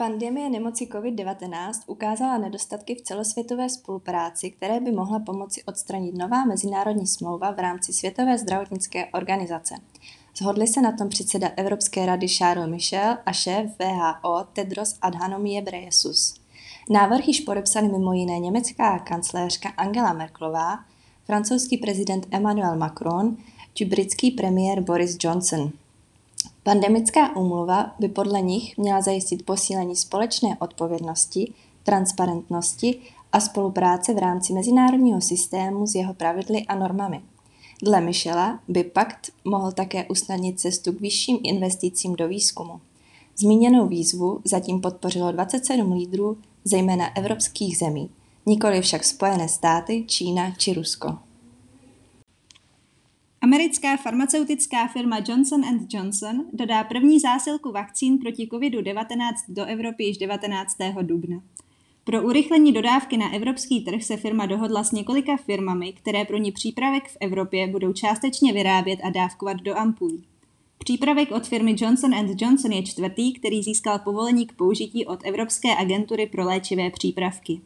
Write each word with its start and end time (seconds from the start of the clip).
Pandemie 0.00 0.50
nemoci 0.50 0.86
COVID-19 0.86 1.72
ukázala 1.86 2.38
nedostatky 2.38 2.94
v 2.94 3.02
celosvětové 3.02 3.68
spolupráci, 3.68 4.50
které 4.50 4.80
by 4.80 4.92
mohla 4.92 5.18
pomoci 5.18 5.62
odstranit 5.62 6.14
nová 6.14 6.44
mezinárodní 6.44 7.06
smlouva 7.06 7.50
v 7.50 7.58
rámci 7.58 7.92
Světové 7.92 8.38
zdravotnické 8.38 9.06
organizace. 9.06 9.74
Shodli 10.36 10.66
se 10.66 10.80
na 10.80 10.92
tom 10.92 11.08
předseda 11.08 11.48
Evropské 11.56 12.06
rady 12.06 12.28
Charles 12.28 12.70
Michel 12.70 13.16
a 13.26 13.32
šéf 13.32 13.70
VHO 13.78 14.46
Tedros 14.52 14.98
Adhanom 15.02 15.44
Ghebreyesus. 15.44 16.34
Návrh 16.90 17.28
již 17.28 17.40
podepsali 17.40 17.88
mimo 17.88 18.12
jiné 18.12 18.38
německá 18.38 18.98
kancléřka 18.98 19.68
Angela 19.68 20.12
Merklová, 20.12 20.78
francouzský 21.24 21.78
prezident 21.78 22.26
Emmanuel 22.30 22.76
Macron 22.76 23.36
či 23.74 23.84
britský 23.84 24.30
premiér 24.30 24.80
Boris 24.80 25.16
Johnson. 25.20 25.72
Pandemická 26.62 27.36
úmluva 27.36 27.94
by 27.98 28.08
podle 28.08 28.40
nich 28.40 28.78
měla 28.78 29.00
zajistit 29.00 29.46
posílení 29.46 29.96
společné 29.96 30.56
odpovědnosti, 30.58 31.52
transparentnosti 31.82 33.00
a 33.32 33.40
spolupráce 33.40 34.14
v 34.14 34.18
rámci 34.18 34.52
mezinárodního 34.52 35.20
systému 35.20 35.86
s 35.86 35.94
jeho 35.94 36.14
pravidly 36.14 36.64
a 36.64 36.74
normami. 36.74 37.20
Dle 37.82 38.00
Michela 38.00 38.60
by 38.68 38.84
pakt 38.84 39.30
mohl 39.44 39.72
také 39.72 40.04
usnadnit 40.04 40.60
cestu 40.60 40.92
k 40.92 41.00
vyšším 41.00 41.38
investicím 41.42 42.16
do 42.16 42.28
výzkumu. 42.28 42.80
Zmíněnou 43.36 43.88
výzvu 43.88 44.40
zatím 44.44 44.80
podpořilo 44.80 45.32
27 45.32 45.92
lídrů, 45.92 46.38
zejména 46.64 47.16
evropských 47.16 47.78
zemí, 47.78 48.10
nikoli 48.46 48.80
však 48.80 49.04
Spojené 49.04 49.48
státy, 49.48 50.04
Čína 50.06 50.50
či 50.50 50.72
Rusko. 50.72 51.27
Americká 53.48 53.96
farmaceutická 53.96 54.86
firma 54.86 55.18
Johnson 55.28 55.62
Johnson 55.88 56.44
dodá 56.52 56.84
první 56.84 57.20
zásilku 57.20 57.72
vakcín 57.72 58.18
proti 58.18 58.46
COVID-19 58.46 59.32
do 59.48 59.64
Evropy 59.64 60.04
již 60.04 60.18
19. 60.18 60.76
dubna. 61.02 61.42
Pro 62.04 62.22
urychlení 62.22 62.72
dodávky 62.72 63.16
na 63.16 63.34
evropský 63.34 63.80
trh 63.80 64.02
se 64.02 64.16
firma 64.16 64.46
dohodla 64.46 64.84
s 64.84 64.92
několika 64.92 65.36
firmami, 65.36 65.92
které 65.92 66.24
pro 66.24 66.36
ní 66.36 66.52
přípravek 66.52 67.08
v 67.08 67.16
Evropě 67.20 67.66
budou 67.66 67.92
částečně 67.92 68.52
vyrábět 68.52 69.00
a 69.02 69.10
dávkovat 69.10 69.56
do 69.56 69.78
ampulí. 69.78 70.24
Přípravek 70.78 71.30
od 71.30 71.46
firmy 71.46 71.74
Johnson 71.78 72.14
Johnson 72.36 72.72
je 72.72 72.82
čtvrtý, 72.82 73.32
který 73.32 73.62
získal 73.62 73.98
povolení 73.98 74.46
k 74.46 74.52
použití 74.52 75.06
od 75.06 75.20
Evropské 75.24 75.76
agentury 75.76 76.26
pro 76.26 76.44
léčivé 76.44 76.90
přípravky. 76.90 77.60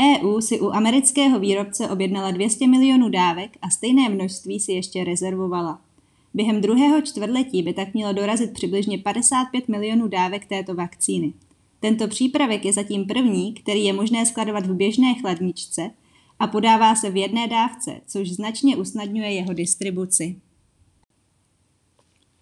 EU 0.00 0.40
si 0.40 0.60
u 0.60 0.70
amerického 0.70 1.38
výrobce 1.38 1.88
objednala 1.88 2.30
200 2.30 2.66
milionů 2.66 3.08
dávek 3.08 3.56
a 3.62 3.70
stejné 3.70 4.08
množství 4.08 4.60
si 4.60 4.72
ještě 4.72 5.04
rezervovala. 5.04 5.80
Během 6.34 6.60
druhého 6.60 7.02
čtvrtletí 7.02 7.62
by 7.62 7.72
tak 7.72 7.94
mělo 7.94 8.12
dorazit 8.12 8.52
přibližně 8.52 8.98
55 8.98 9.68
milionů 9.68 10.08
dávek 10.08 10.46
této 10.46 10.74
vakcíny. 10.74 11.32
Tento 11.80 12.08
přípravek 12.08 12.64
je 12.64 12.72
zatím 12.72 13.04
první, 13.04 13.54
který 13.54 13.84
je 13.84 13.92
možné 13.92 14.26
skladovat 14.26 14.66
v 14.66 14.74
běžné 14.74 15.14
chladničce 15.14 15.90
a 16.38 16.46
podává 16.46 16.94
se 16.94 17.10
v 17.10 17.16
jedné 17.16 17.48
dávce, 17.48 18.00
což 18.06 18.30
značně 18.30 18.76
usnadňuje 18.76 19.30
jeho 19.30 19.52
distribuci. 19.52 20.36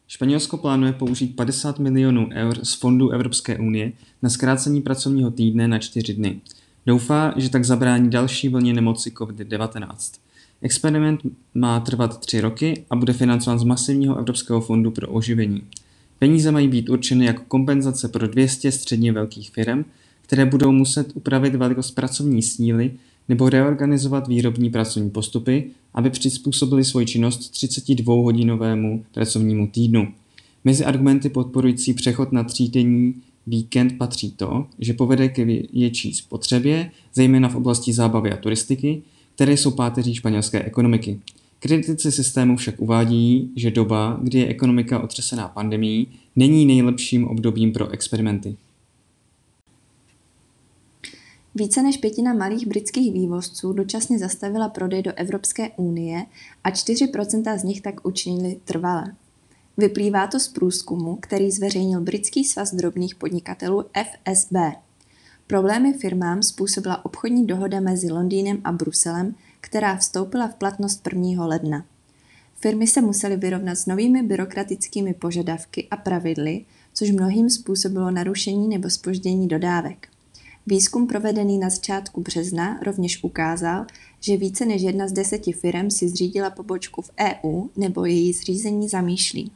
Španělsko 0.06 0.56
plánuje 0.56 0.92
použít 0.92 1.36
50 1.36 1.78
milionů 1.78 2.28
eur 2.32 2.64
z 2.64 2.74
fondů 2.74 3.10
Evropské 3.10 3.58
unie 3.58 3.92
na 4.22 4.30
zkrácení 4.30 4.82
pracovního 4.82 5.30
týdne 5.30 5.68
na 5.68 5.78
čtyři 5.78 6.14
dny. 6.14 6.40
Doufá, 6.86 7.34
že 7.36 7.50
tak 7.50 7.64
zabrání 7.64 8.10
další 8.10 8.48
vlně 8.48 8.72
nemoci 8.72 9.10
COVID-19. 9.10 9.96
Experiment 10.62 11.20
má 11.54 11.80
trvat 11.80 12.20
tři 12.20 12.40
roky 12.40 12.84
a 12.90 12.96
bude 12.96 13.12
financován 13.12 13.58
z 13.58 13.64
masivního 13.64 14.18
Evropského 14.18 14.60
fondu 14.60 14.90
pro 14.90 15.08
oživení. 15.08 15.62
Peníze 16.18 16.52
mají 16.52 16.68
být 16.68 16.88
určeny 16.88 17.26
jako 17.26 17.42
kompenzace 17.48 18.08
pro 18.08 18.26
200 18.26 18.72
středně 18.72 19.12
velkých 19.12 19.50
firm, 19.50 19.84
které 20.22 20.46
budou 20.46 20.72
muset 20.72 21.12
upravit 21.14 21.54
velikost 21.54 21.90
pracovní 21.90 22.42
síly 22.42 22.90
nebo 23.28 23.48
reorganizovat 23.48 24.28
výrobní 24.28 24.70
pracovní 24.70 25.10
postupy, 25.10 25.70
aby 25.94 26.10
přizpůsobili 26.10 26.84
svoji 26.84 27.06
činnost 27.06 27.52
32-hodinovému 27.52 29.04
pracovnímu 29.14 29.66
týdnu. 29.66 30.08
Mezi 30.64 30.84
argumenty 30.84 31.28
podporující 31.28 31.94
přechod 31.94 32.32
na 32.32 32.44
třídenní 32.44 33.14
víkend 33.46 33.98
patří 33.98 34.30
to, 34.32 34.66
že 34.78 34.92
povede 34.92 35.28
ke 35.28 35.44
větší 35.44 36.14
spotřebě, 36.14 36.90
zejména 37.14 37.48
v 37.48 37.56
oblasti 37.56 37.92
zábavy 37.92 38.32
a 38.32 38.36
turistiky, 38.36 39.02
které 39.34 39.52
jsou 39.52 39.70
páteří 39.70 40.14
španělské 40.14 40.62
ekonomiky. 40.62 41.20
Kritici 41.58 42.12
systému 42.12 42.56
však 42.56 42.74
uvádí, 42.80 43.52
že 43.56 43.70
doba, 43.70 44.18
kdy 44.22 44.38
je 44.38 44.48
ekonomika 44.48 45.02
otřesená 45.02 45.48
pandemí, 45.48 46.06
není 46.36 46.66
nejlepším 46.66 47.28
obdobím 47.28 47.72
pro 47.72 47.90
experimenty. 47.90 48.56
Více 51.54 51.82
než 51.82 51.96
pětina 51.96 52.34
malých 52.34 52.66
britských 52.66 53.12
vývozců 53.12 53.72
dočasně 53.72 54.18
zastavila 54.18 54.68
prodej 54.68 55.02
do 55.02 55.12
Evropské 55.16 55.70
unie 55.76 56.26
a 56.64 56.70
4% 56.70 57.58
z 57.58 57.62
nich 57.62 57.80
tak 57.80 58.06
učinili 58.06 58.56
trvale. 58.64 59.14
Vyplývá 59.76 60.26
to 60.26 60.40
z 60.40 60.48
průzkumu, 60.48 61.18
který 61.20 61.50
zveřejnil 61.50 62.00
britský 62.00 62.44
svaz 62.44 62.74
drobných 62.74 63.14
podnikatelů 63.14 63.84
FSB. 63.94 64.54
Problémy 65.46 65.92
firmám 65.92 66.42
způsobila 66.42 67.04
obchodní 67.04 67.46
dohoda 67.46 67.80
mezi 67.80 68.12
Londýnem 68.12 68.60
a 68.64 68.72
Bruselem, 68.72 69.34
která 69.60 69.96
vstoupila 69.96 70.48
v 70.48 70.54
platnost 70.54 71.08
1. 71.12 71.46
ledna. 71.46 71.84
Firmy 72.54 72.86
se 72.86 73.00
musely 73.00 73.36
vyrovnat 73.36 73.74
s 73.74 73.86
novými 73.86 74.22
byrokratickými 74.22 75.14
požadavky 75.14 75.88
a 75.90 75.96
pravidly, 75.96 76.64
což 76.92 77.10
mnohým 77.10 77.50
způsobilo 77.50 78.10
narušení 78.10 78.68
nebo 78.68 78.90
spoždění 78.90 79.48
dodávek. 79.48 80.08
Výzkum 80.66 81.06
provedený 81.06 81.58
na 81.58 81.70
začátku 81.70 82.20
března 82.20 82.80
rovněž 82.82 83.24
ukázal, 83.24 83.86
že 84.20 84.36
více 84.36 84.66
než 84.66 84.82
jedna 84.82 85.08
z 85.08 85.12
deseti 85.12 85.52
firm 85.52 85.90
si 85.90 86.08
zřídila 86.08 86.50
pobočku 86.50 87.02
v 87.02 87.10
EU 87.20 87.66
nebo 87.76 88.04
její 88.04 88.32
zřízení 88.32 88.88
zamýšlí. 88.88 89.52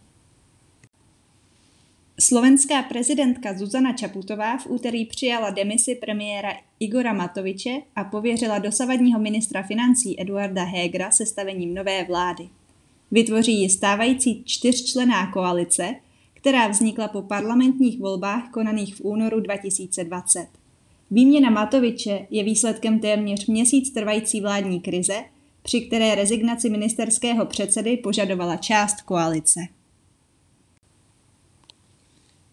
Slovenská 2.21 2.83
prezidentka 2.83 3.55
Zuzana 3.59 3.93
Čaputová 3.93 4.56
v 4.56 4.67
úterý 4.67 5.05
přijala 5.06 5.51
demisi 5.51 5.95
premiéra 5.95 6.53
Igora 6.81 7.12
Matoviče 7.12 7.71
a 7.97 8.05
pověřila 8.05 8.59
dosavadního 8.59 9.21
ministra 9.21 9.62
financí 9.62 10.21
Eduarda 10.21 10.65
Hegera 10.65 11.11
sestavením 11.11 11.75
nové 11.75 12.05
vlády. 12.05 12.49
Vytvoří 13.11 13.62
ji 13.62 13.71
stávající 13.71 14.43
čtyřčlená 14.45 15.33
koalice, 15.33 15.95
která 16.34 16.69
vznikla 16.69 17.09
po 17.09 17.23
parlamentních 17.23 17.99
volbách 17.99 18.50
konaných 18.50 18.97
v 18.97 19.00
únoru 19.00 19.41
2020. 19.41 20.47
Výměna 21.11 21.50
Matoviče 21.50 22.27
je 22.31 22.45
výsledkem 22.45 22.99
téměř 22.99 23.47
měsíc 23.47 23.91
trvající 23.91 24.41
vládní 24.41 24.81
krize, 24.81 25.25
při 25.62 25.81
které 25.81 26.15
rezignaci 26.15 26.71
ministerského 26.71 27.47
předsedy 27.47 27.97
požadovala 27.97 28.56
část 28.56 29.03
koalice. 29.03 29.61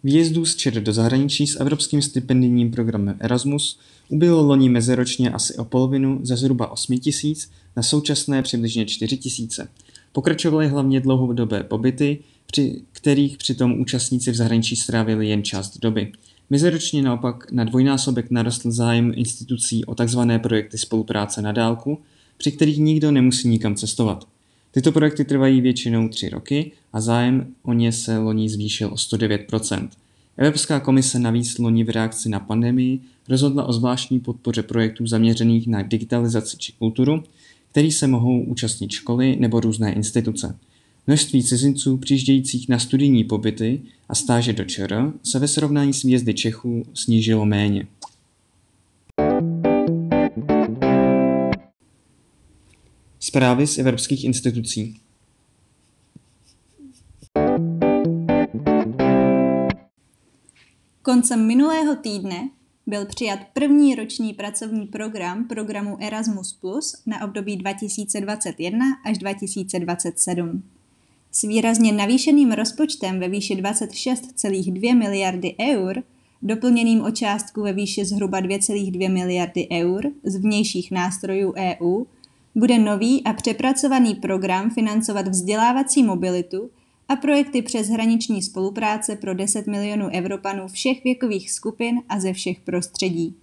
Výjezdů 0.06 0.46
z 0.46 0.56
ČR 0.56 0.84
do 0.84 0.94
zahraničí 0.94 1.48
s 1.48 1.60
evropským 1.60 2.02
stipendijním 2.02 2.72
programem 2.72 3.18
Erasmus 3.20 3.80
ubylo 4.10 4.44
loni 4.44 4.70
meziročně 4.70 5.32
asi 5.32 5.56
o 5.56 5.66
polovinu 5.66 6.20
ze 6.24 6.38
zhruba 6.38 6.72
8 6.72 7.00
tisíc 7.00 7.52
na 7.76 7.84
současné 7.84 8.42
přibližně 8.42 8.86
4 8.86 9.18
tisíce. 9.18 9.68
Pokračovaly 10.12 10.68
hlavně 10.68 11.00
dlouhodobé 11.00 11.64
pobyty, 11.64 12.20
při 12.48 12.82
kterých 12.92 13.38
přitom 13.38 13.80
účastníci 13.80 14.32
v 14.32 14.36
zahraničí 14.36 14.76
strávili 14.76 15.28
jen 15.28 15.44
část 15.44 15.78
doby. 15.78 16.12
Meziročně 16.50 17.02
naopak 17.02 17.52
na 17.52 17.64
dvojnásobek 17.64 18.32
narostl 18.32 18.72
zájem 18.72 19.14
institucí 19.16 19.86
o 19.86 19.96
tzv. 19.96 20.20
projekty 20.38 20.78
spolupráce 20.78 21.42
na 21.42 21.52
dálku, 21.52 22.00
při 22.38 22.52
kterých 22.52 22.78
nikdo 22.78 23.12
nemusí 23.12 23.48
nikam 23.48 23.76
cestovat. 23.76 24.28
Tyto 24.72 24.92
projekty 24.92 25.26
trvají 25.26 25.62
většinou 25.62 26.08
tři 26.08 26.30
roky 26.30 26.72
a 26.94 27.02
zájem 27.02 27.54
o 27.64 27.74
ně 27.74 27.92
se 27.92 28.18
loni 28.18 28.50
zvýšil 28.50 28.88
o 28.88 28.96
109%. 28.96 29.90
Evropská 30.38 30.80
komise 30.80 31.20
navíc 31.20 31.58
loni 31.58 31.84
v 31.84 31.90
reakci 31.90 32.30
na 32.30 32.40
pandemii 32.40 33.00
rozhodla 33.30 33.64
o 33.64 33.74
zvláštní 33.74 34.20
podpoře 34.20 34.64
projektů 34.64 35.08
zaměřených 35.08 35.68
na 35.68 35.82
digitalizaci 35.82 36.58
či 36.58 36.72
kulturu, 36.72 37.24
který 37.72 37.92
se 37.92 38.08
mohou 38.08 38.42
účastnit 38.42 38.92
školy 38.92 39.36
nebo 39.40 39.60
různé 39.60 39.94
instituce. 39.94 40.58
Množství 41.08 41.44
cizinců 41.44 41.98
přijíždějících 41.98 42.70
na 42.70 42.80
studijní 42.80 43.24
pobyty 43.24 43.82
a 44.10 44.16
stáže 44.16 44.54
do 44.54 44.64
ČR 44.64 45.14
se 45.24 45.40
ve 45.40 45.48
srovnání 45.48 45.94
s 45.94 46.04
výjezdy 46.04 46.34
Čechů 46.34 46.86
snížilo 46.94 47.46
méně. 47.46 47.88
Zprávy 53.20 53.68
z 53.68 53.78
evropských 53.78 54.24
institucí 54.24 54.96
Koncem 61.06 61.48
minulého 61.48 61.96
týdne 61.96 62.50
byl 62.88 63.06
přijat 63.06 63.40
první 63.54 63.96
roční 63.96 64.34
pracovní 64.34 64.88
program 64.88 65.48
programu 65.48 65.98
Erasmus 66.00 66.60
na 67.06 67.24
období 67.24 67.58
2021 67.58 68.86
až 69.06 69.18
2027. 69.18 70.64
S 71.32 71.42
výrazně 71.42 71.94
navýšeným 71.94 72.52
rozpočtem 72.52 73.20
ve 73.20 73.30
výši 73.30 73.56
26,2 73.56 74.98
miliardy 74.98 75.56
eur, 75.72 76.04
doplněným 76.42 77.02
o 77.02 77.12
částku 77.12 77.62
ve 77.62 77.74
výši 77.74 78.06
zhruba 78.06 78.42
2,2 78.42 79.14
miliardy 79.14 79.68
eur 79.72 80.12
z 80.24 80.36
vnějších 80.36 80.92
nástrojů 80.92 81.54
EU, 81.58 82.04
bude 82.56 82.80
nový 82.80 83.24
a 83.24 83.34
přepracovaný 83.34 84.16
program 84.16 84.70
financovat 84.70 85.28
vzdělávací 85.28 86.04
mobilitu 86.04 86.70
a 87.10 87.16
projekty 87.16 87.62
přeshraniční 87.62 88.42
spolupráce 88.42 89.16
pro 89.16 89.34
10 89.34 89.68
milionů 89.68 90.10
Evropanů 90.10 90.68
všech 90.68 91.04
věkových 91.04 91.52
skupin 91.52 92.02
a 92.10 92.20
ze 92.20 92.34
všech 92.34 92.60
prostředí. 92.60 93.36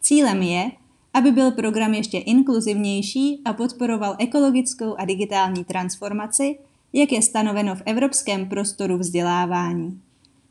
Cílem 0.00 0.42
je, 0.42 0.70
aby 1.14 1.32
byl 1.32 1.50
program 1.50 1.94
ještě 1.94 2.18
inkluzivnější 2.18 3.40
a 3.44 3.52
podporoval 3.52 4.16
ekologickou 4.18 4.94
a 4.98 5.04
digitální 5.04 5.64
transformaci, 5.64 6.58
jak 6.92 7.12
je 7.12 7.22
stanoveno 7.22 7.74
v 7.74 7.82
evropském 7.86 8.48
prostoru 8.48 8.98
vzdělávání. 8.98 10.00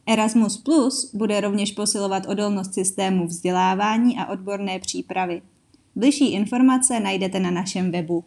Erasmus 0.05 0.57
Plus 0.57 1.15
bude 1.15 1.41
rovněž 1.41 1.71
posilovat 1.71 2.25
odolnost 2.25 2.73
systému 2.73 3.27
vzdělávání 3.27 4.17
a 4.17 4.25
odborné 4.25 4.79
přípravy. 4.79 5.41
Bližší 5.95 6.33
informace 6.33 6.99
najdete 6.99 7.39
na 7.39 7.51
našem 7.51 7.91
webu. 7.91 8.23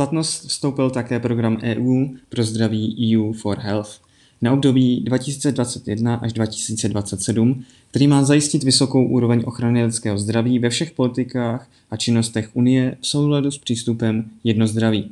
Platnost 0.00 0.46
vstoupil 0.46 0.90
také 0.90 1.20
program 1.20 1.58
EU 1.62 2.06
pro 2.28 2.44
zdraví 2.44 3.16
EU 3.16 3.32
for 3.32 3.58
Health 3.58 4.00
na 4.42 4.52
období 4.52 5.00
2021 5.00 6.14
až 6.14 6.32
2027, 6.32 7.64
který 7.90 8.06
má 8.06 8.24
zajistit 8.24 8.64
vysokou 8.64 9.06
úroveň 9.06 9.42
ochrany 9.46 9.84
lidského 9.84 10.18
zdraví 10.18 10.58
ve 10.58 10.70
všech 10.70 10.90
politikách 10.90 11.68
a 11.90 11.96
činnostech 11.96 12.50
Unie 12.52 12.96
v 13.00 13.06
souladu 13.06 13.50
s 13.50 13.58
přístupem 13.58 14.30
jedno 14.44 14.66
zdraví. 14.66 15.10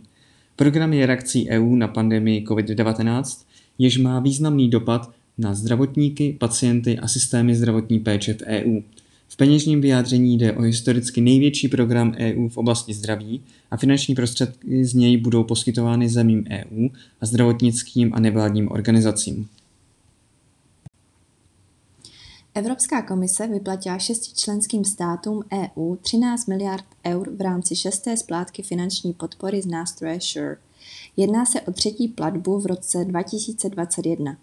Program 0.56 0.92
je 0.92 1.06
reakcí 1.06 1.48
EU 1.50 1.76
na 1.76 1.88
pandemii 1.88 2.44
COVID-19, 2.44 3.44
jež 3.78 3.98
má 3.98 4.20
významný 4.20 4.68
dopad 4.68 5.10
na 5.38 5.54
zdravotníky, 5.54 6.36
pacienty 6.40 6.98
a 6.98 7.08
systémy 7.08 7.54
zdravotní 7.54 7.98
péče 7.98 8.34
v 8.34 8.42
EU– 8.42 8.80
v 9.28 9.36
peněžním 9.36 9.80
vyjádření 9.80 10.38
jde 10.38 10.52
o 10.52 10.62
historicky 10.62 11.20
největší 11.20 11.68
program 11.68 12.14
EU 12.18 12.48
v 12.48 12.56
oblasti 12.56 12.94
zdraví 12.94 13.42
a 13.70 13.76
finanční 13.76 14.14
prostředky 14.14 14.84
z 14.84 14.94
něj 14.94 15.16
budou 15.16 15.44
poskytovány 15.44 16.08
zemím 16.08 16.44
EU 16.50 16.88
a 17.20 17.26
zdravotnickým 17.26 18.14
a 18.14 18.20
nevládním 18.20 18.70
organizacím. 18.70 19.48
Evropská 22.54 23.02
komise 23.02 23.46
vyplatila 23.46 23.98
šesti 23.98 24.34
členským 24.36 24.84
státům 24.84 25.42
EU 25.52 25.96
13 25.96 26.46
miliard 26.46 26.84
eur 27.06 27.30
v 27.36 27.40
rámci 27.40 27.76
šesté 27.76 28.16
splátky 28.16 28.62
finanční 28.62 29.12
podpory 29.12 29.62
z 29.62 29.66
nástroje 29.66 30.20
SURE. 30.20 30.56
Jedná 31.16 31.46
se 31.46 31.60
o 31.60 31.72
třetí 31.72 32.08
platbu 32.08 32.60
v 32.60 32.66
roce 32.66 33.04
2021. 33.04 34.36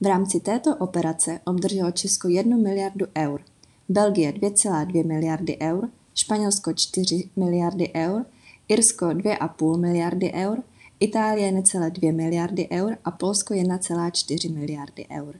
V 0.00 0.06
rámci 0.06 0.40
této 0.40 0.76
operace 0.76 1.40
obdrželo 1.44 1.90
Česko 1.90 2.28
1 2.28 2.56
miliardu 2.56 3.06
eur– 3.16 3.40
Belgie 3.90 4.32
2,2 4.32 5.06
miliardy 5.06 5.58
eur, 5.60 5.88
Španělsko 6.14 6.72
4 6.72 7.28
miliardy 7.36 7.92
eur, 7.94 8.26
Irsko 8.68 9.06
2,5 9.06 9.76
miliardy 9.76 10.32
eur, 10.32 10.62
Itálie 11.00 11.52
necelé 11.52 11.90
2 11.90 12.12
miliardy 12.12 12.68
eur 12.72 12.96
a 13.04 13.10
Polsko 13.10 13.54
1,4 13.54 14.54
miliardy 14.54 15.06
eur. 15.10 15.34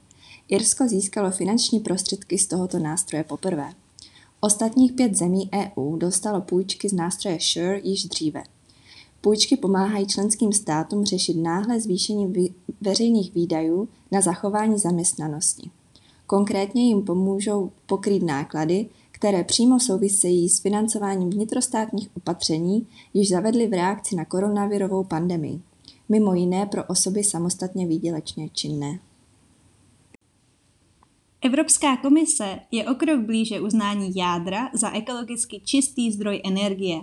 Irsko 0.48 0.88
získalo 0.88 1.30
finanční 1.30 1.80
prostředky 1.80 2.38
z 2.38 2.46
tohoto 2.46 2.78
nástroje 2.78 3.24
poprvé. 3.24 3.72
Ostatních 4.40 4.92
pět 4.92 5.14
zemí 5.14 5.50
EU 5.54 5.96
dostalo 5.96 6.40
půjčky 6.40 6.88
z 6.88 6.92
nástroje 6.92 7.38
SURE 7.40 7.80
již 7.84 8.04
dříve. 8.04 8.42
Půjčky 9.20 9.56
pomáhají 9.56 10.06
členským 10.06 10.52
státům 10.52 11.04
řešit 11.04 11.34
náhle 11.34 11.80
zvýšení 11.80 12.54
veřejných 12.80 13.34
výdajů 13.34 13.88
na 14.12 14.20
zachování 14.20 14.78
zaměstnanosti. 14.78 15.70
Konkrétně 16.28 16.88
jim 16.88 17.02
pomůžou 17.02 17.70
pokrýt 17.86 18.22
náklady, 18.22 18.88
které 19.10 19.44
přímo 19.44 19.80
souvisejí 19.80 20.48
s 20.48 20.60
financováním 20.60 21.30
vnitrostátních 21.30 22.08
opatření, 22.16 22.86
již 23.14 23.28
zavedly 23.28 23.66
v 23.66 23.72
reakci 23.72 24.16
na 24.16 24.24
koronavirovou 24.24 25.04
pandemii, 25.04 25.60
mimo 26.08 26.34
jiné 26.34 26.66
pro 26.66 26.84
osoby 26.84 27.24
samostatně 27.24 27.86
výdělečně 27.86 28.48
činné. 28.48 28.98
Evropská 31.40 31.96
komise 31.96 32.58
je 32.70 32.88
o 32.88 32.94
krok 32.94 33.20
blíže 33.20 33.60
uznání 33.60 34.12
jádra 34.16 34.70
za 34.74 34.90
ekologicky 34.90 35.60
čistý 35.64 36.12
zdroj 36.12 36.40
energie. 36.44 37.00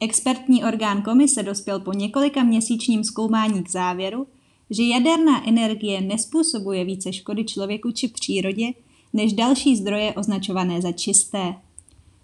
Expertní 0.00 0.64
orgán 0.64 1.02
komise 1.02 1.42
dospěl 1.42 1.80
po 1.80 1.92
několika 1.92 2.42
měsíčním 2.42 3.04
zkoumání 3.04 3.62
k 3.62 3.70
závěru, 3.70 4.26
že 4.70 4.82
jaderná 4.82 5.48
energie 5.48 6.00
nespůsobuje 6.00 6.84
více 6.84 7.12
škody 7.12 7.44
člověku 7.44 7.90
či 7.90 8.08
přírodě 8.08 8.72
než 9.12 9.32
další 9.32 9.76
zdroje 9.76 10.12
označované 10.12 10.82
za 10.82 10.92
čisté. 10.92 11.54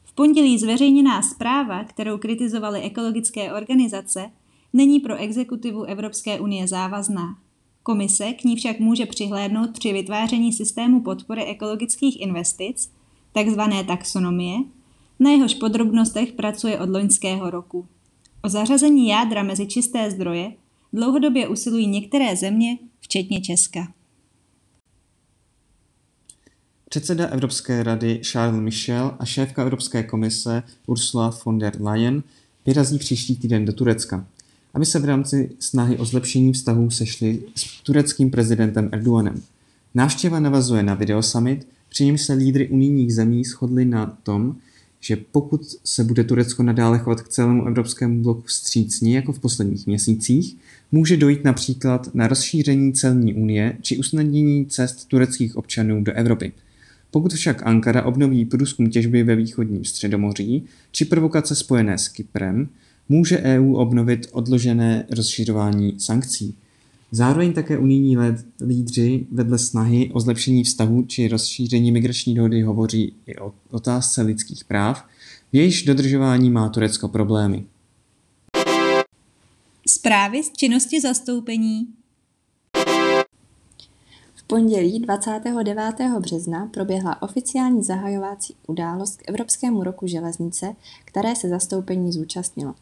V 0.05 0.12
pondělí 0.12 0.58
zveřejněná 0.58 1.23
zpráva, 1.23 1.85
kterou 1.85 2.19
kritizovaly 2.19 2.81
ekologické 2.81 3.52
organizace, 3.52 4.31
není 4.73 5.00
pro 5.00 5.17
exekutivu 5.17 5.82
Evropské 5.82 6.41
unie 6.41 6.69
závazná. 6.69 7.38
Komise 7.82 8.32
k 8.32 8.44
ní 8.44 8.56
však 8.56 8.81
může 8.81 9.06
přihlédnout 9.06 9.70
při 9.73 9.93
vytváření 9.93 10.52
systému 10.52 11.00
podpory 11.00 11.44
ekologických 11.44 12.20
investic, 12.20 12.93
takzvané 13.32 13.85
taxonomie, 13.85 14.58
na 15.20 15.31
jehož 15.31 15.55
podrobnostech 15.55 16.32
pracuje 16.32 16.81
od 16.81 16.90
loňského 16.90 17.50
roku. 17.50 17.87
O 18.43 18.49
zařazení 18.49 19.08
jádra 19.08 19.43
mezi 19.43 19.67
čisté 19.67 20.11
zdroje 20.11 20.52
dlouhodobě 20.94 21.49
usilují 21.49 21.87
některé 21.87 22.37
země, 22.37 22.79
včetně 23.00 23.41
Česka. 23.41 23.93
Předseda 26.88 27.26
Evropské 27.26 27.83
rady 27.83 28.21
Charles 28.23 28.62
Michel 28.62 29.16
a 29.19 29.25
šéfka 29.25 29.62
Evropské 29.62 30.02
komise 30.02 30.62
Ursula 30.87 31.38
von 31.45 31.59
der 31.59 31.83
Leyen 31.83 32.23
vyrazí 32.66 32.99
příští 32.99 33.37
týden 33.37 33.64
do 33.64 33.73
Turecka, 33.73 34.26
aby 34.75 34.87
se 34.87 34.99
v 34.99 35.04
rámci 35.04 35.50
snahy 35.59 35.99
o 35.99 36.04
zlepšení 36.04 36.52
vztahů 36.52 36.90
sešli 36.90 37.42
s 37.54 37.83
tureckým 37.83 38.30
prezidentem 38.30 38.88
Erdoganem. 38.92 39.42
Návštěva 39.95 40.40
navazuje 40.40 40.83
na 40.83 40.95
videosummit, 40.95 41.69
při 41.88 42.04
němž 42.04 42.23
se 42.23 42.33
lídry 42.33 42.69
unijních 42.69 43.14
zemí 43.14 43.45
shodli 43.45 43.85
na 43.85 44.19
tom, 44.23 44.57
že 45.04 45.16
pokud 45.16 45.61
se 45.84 46.04
bude 46.04 46.25
Turecko 46.25 46.62
nadále 46.62 46.99
chovat 46.99 47.20
k 47.20 47.28
celému 47.28 47.66
evropskému 47.66 48.23
bloku 48.23 48.42
vstřícně 48.42 49.16
jako 49.16 49.32
v 49.32 49.38
posledních 49.38 49.87
měsících, 49.87 50.56
může 50.92 51.16
dojít 51.16 51.44
například 51.44 52.14
na 52.14 52.28
rozšíření 52.28 52.92
celní 52.92 53.34
unie 53.34 53.76
či 53.80 53.99
usnadnění 53.99 54.66
cest 54.66 55.08
tureckých 55.08 55.56
občanů 55.56 56.04
do 56.04 56.12
Evropy. 56.12 56.52
Pokud 57.11 57.32
však 57.32 57.66
Ankara 57.66 58.02
obnoví 58.02 58.44
průzkum 58.44 58.90
těžby 58.90 59.23
ve 59.23 59.37
východním 59.37 59.84
středomoří 59.84 60.64
či 60.92 61.04
provokace 61.04 61.54
spojené 61.54 61.99
s 61.99 62.08
Kyprem, 62.08 62.68
může 63.08 63.38
EU 63.38 63.75
obnovit 63.75 64.26
odložené 64.32 65.06
rozšiřování 65.11 65.94
sankcí. 66.00 66.54
Zároveň 67.14 67.52
také 67.52 67.78
unijní 67.78 68.16
lídři 68.66 69.26
vedle 69.33 69.59
snahy 69.59 70.11
o 70.12 70.21
zlepšení 70.21 70.64
vztahu 70.64 71.02
či 71.02 71.28
rozšíření 71.28 71.92
migrační 71.92 72.35
dohody 72.35 72.62
hovoří 72.62 73.14
i 73.26 73.37
o 73.38 73.54
otázce 73.71 74.23
lidských 74.23 74.64
práv, 74.64 75.04
v 75.52 75.56
jejíž 75.56 75.83
dodržování 75.83 76.50
má 76.50 76.68
Turecko 76.68 77.09
problémy. 77.09 77.64
Zprávy 79.88 80.42
z 80.42 80.52
činnosti 80.52 81.00
zastoupení 81.00 81.87
v 84.35 84.42
pondělí 84.47 85.00
29. 85.00 85.94
března 86.21 86.66
proběhla 86.66 87.23
oficiální 87.23 87.85
zahajovací 87.85 88.54
událost 88.66 89.16
k 89.16 89.28
Evropskému 89.28 89.85
roku 89.85 90.06
železnice, 90.06 90.75
které 91.04 91.37
se 91.37 91.49
zastoupení 91.49 92.12
zúčastnilo. 92.12 92.75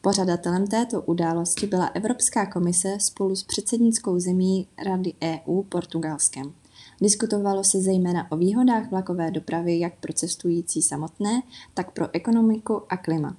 Pořadatelem 0.00 0.66
této 0.66 1.02
události 1.02 1.66
byla 1.66 1.86
Evropská 1.86 2.46
komise 2.46 2.96
spolu 3.00 3.36
s 3.36 3.44
předsednickou 3.44 4.18
zemí 4.18 4.66
Rady 4.84 5.14
EU 5.22 5.62
Portugalskem. 5.62 6.52
Diskutovalo 7.00 7.64
se 7.64 7.80
zejména 7.80 8.32
o 8.32 8.36
výhodách 8.36 8.90
vlakové 8.90 9.30
dopravy 9.30 9.78
jak 9.78 9.94
pro 10.00 10.12
cestující 10.12 10.82
samotné, 10.82 11.42
tak 11.74 11.90
pro 11.90 12.08
ekonomiku 12.12 12.82
a 12.88 12.96
klima. 12.96 13.36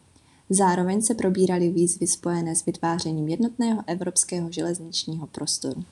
Zároveň 0.50 1.02
se 1.02 1.16
probíraly 1.16 1.70
výzvy 1.70 2.08
spojené 2.08 2.56
s 2.56 2.66
vytvářením 2.66 3.28
jednotného 3.28 3.84
evropského 3.88 4.52
železničního 4.52 5.28
prostoru. 5.28 5.84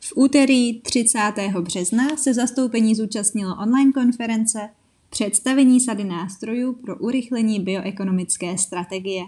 V 0.00 0.12
úterý 0.16 0.80
30. 0.80 1.18
března 1.60 2.16
se 2.16 2.34
zastoupení 2.34 2.94
zúčastnilo 2.94 3.56
online 3.62 3.92
konference 3.92 4.68
Představení 5.18 5.80
sady 5.80 6.04
nástrojů 6.04 6.72
pro 6.72 6.96
urychlení 6.96 7.60
bioekonomické 7.60 8.58
strategie. 8.58 9.24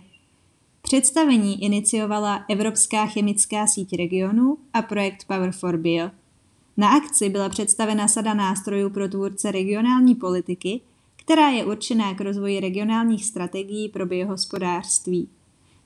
Představení 0.82 1.64
iniciovala 1.64 2.44
Evropská 2.48 3.06
chemická 3.06 3.66
síť 3.66 3.96
regionů 3.96 4.58
a 4.72 4.82
projekt 4.82 5.24
Power 5.26 5.52
for 5.52 5.76
Bio. 5.76 6.10
Na 6.76 6.88
akci 6.88 7.28
byla 7.28 7.48
představena 7.48 8.08
sada 8.08 8.34
nástrojů 8.34 8.90
pro 8.90 9.08
tvůrce 9.08 9.52
regionální 9.52 10.14
politiky, 10.14 10.80
která 11.16 11.48
je 11.48 11.64
určená 11.64 12.14
k 12.14 12.20
rozvoji 12.20 12.60
regionálních 12.60 13.24
strategií 13.24 13.88
pro 13.88 14.06
biohospodářství. 14.06 15.28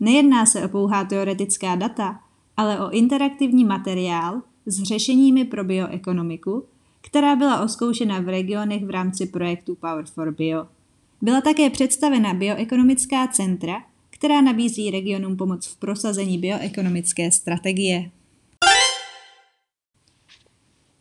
Nejedná 0.01 0.47
se 0.47 0.65
o 0.65 0.69
pouhá 0.69 1.05
teoretická 1.05 1.77
data, 1.77 2.21
ale 2.57 2.81
o 2.87 2.91
interaktivní 2.91 3.65
materiál 3.65 4.43
s 4.67 4.83
řešeními 4.83 5.45
pro 5.45 5.65
bioekonomiku, 5.65 6.65
která 7.09 7.37
byla 7.37 7.61
oskoušena 7.61 8.21
v 8.21 8.29
regionech 8.29 8.85
v 8.85 8.91
rámci 8.91 9.27
projektu 9.27 9.75
Power 9.75 10.05
for 10.05 10.35
Bio. 10.35 10.67
Byla 11.23 11.41
také 11.41 11.71
představena 11.71 12.35
bioekonomická 12.35 13.27
centra, 13.29 13.83
která 14.11 14.41
nabízí 14.41 14.91
regionům 14.91 15.37
pomoc 15.37 15.67
v 15.67 15.77
prosazení 15.77 16.39
bioekonomické 16.39 17.31
strategie. 17.31 18.11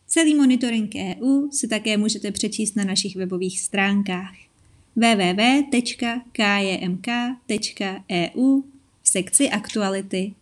Celý 0.06 0.34
monitoring 0.34 0.92
EU 0.94 1.50
si 1.50 1.68
také 1.68 1.96
můžete 1.96 2.32
přečíst 2.32 2.76
na 2.76 2.84
našich 2.84 3.16
webových 3.16 3.60
stránkách 3.60 4.34
www.kjmk.eu 4.96 5.42
v 9.02 9.08
sekci 9.08 9.50
aktuality 9.50 10.34